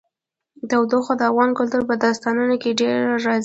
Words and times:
تودوخه 0.69 1.13
د 1.17 1.21
افغان 1.29 1.51
کلتور 1.59 1.81
په 1.89 1.95
داستانونو 2.03 2.55
کې 2.61 2.77
ډېره 2.79 3.01
راځي. 3.25 3.39